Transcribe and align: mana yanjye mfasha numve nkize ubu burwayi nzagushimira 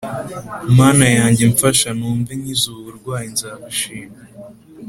mana 0.77 1.05
yanjye 1.17 1.43
mfasha 1.53 1.89
numve 1.97 2.31
nkize 2.39 2.65
ubu 2.69 2.81
burwayi 2.85 3.27
nzagushimira 3.33 4.29